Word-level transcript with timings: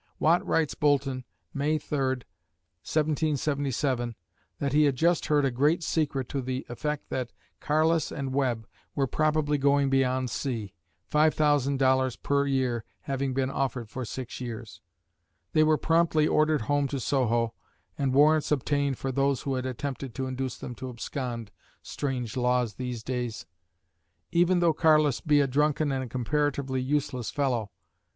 Watt 0.17 0.43
writes 0.43 0.73
Boulton, 0.73 1.25
May 1.53 1.77
3, 1.77 1.97
1777, 1.99 4.15
that 4.57 4.73
he 4.73 4.85
had 4.85 4.95
just 4.95 5.27
heard 5.27 5.45
a 5.45 5.51
great 5.51 5.83
secret 5.83 6.27
to 6.29 6.41
the 6.41 6.65
effect 6.69 7.09
that 7.11 7.31
Carless 7.59 8.11
and 8.11 8.33
Webb 8.33 8.65
were 8.95 9.05
probably 9.05 9.59
going 9.59 9.91
beyond 9.91 10.31
sea, 10.31 10.73
$5,000 11.11 12.23
per 12.23 12.47
year 12.47 12.83
having 13.01 13.35
been 13.35 13.51
offered 13.51 13.91
for 13.91 14.03
six 14.03 14.41
years. 14.41 14.81
They 15.53 15.61
were 15.61 15.77
promptly 15.77 16.27
ordered 16.27 16.61
home 16.61 16.87
to 16.87 16.99
Soho 16.99 17.53
and 17.95 18.11
warrants 18.11 18.51
obtained 18.51 18.97
for 18.97 19.11
those 19.11 19.43
who 19.43 19.53
had 19.53 19.67
attempted 19.67 20.15
to 20.15 20.25
induce 20.25 20.57
them 20.57 20.73
to 20.81 20.89
abscond 20.89 21.51
(strange 21.83 22.35
laws 22.35 22.73
these 22.73 23.03
days!), 23.03 23.45
"even 24.31 24.61
though 24.61 24.73
Carless 24.73 25.21
be 25.21 25.41
a 25.41 25.45
drunken 25.47 25.91
and 25.91 26.09
comparatively 26.09 26.81
useless 26.81 27.29
fellow." 27.29 27.69